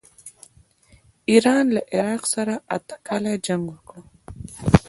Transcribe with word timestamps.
ایران 1.29 1.65
له 1.75 1.81
عراق 1.95 2.23
سره 2.33 2.53
اته 2.75 2.95
کاله 3.07 3.33
جنګ 3.45 3.63
وکړ. 3.69 3.97